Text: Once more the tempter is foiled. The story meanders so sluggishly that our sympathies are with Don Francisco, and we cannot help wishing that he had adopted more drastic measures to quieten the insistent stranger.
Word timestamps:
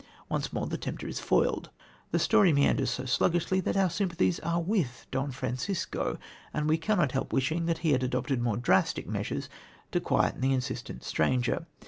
Once 0.29 0.51
more 0.51 0.65
the 0.65 0.79
tempter 0.79 1.07
is 1.07 1.19
foiled. 1.19 1.69
The 2.09 2.17
story 2.17 2.51
meanders 2.53 2.89
so 2.89 3.05
sluggishly 3.05 3.59
that 3.59 3.77
our 3.77 3.91
sympathies 3.91 4.39
are 4.39 4.59
with 4.59 5.05
Don 5.11 5.29
Francisco, 5.29 6.17
and 6.51 6.67
we 6.67 6.79
cannot 6.79 7.11
help 7.11 7.31
wishing 7.31 7.67
that 7.67 7.77
he 7.85 7.91
had 7.91 8.01
adopted 8.01 8.41
more 8.41 8.57
drastic 8.57 9.07
measures 9.07 9.47
to 9.91 9.99
quieten 9.99 10.41
the 10.41 10.53
insistent 10.53 11.03
stranger. 11.03 11.67